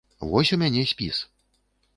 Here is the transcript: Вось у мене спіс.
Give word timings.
Вось 0.19 0.53
у 0.53 0.57
мене 0.57 0.85
спіс. 0.85 1.27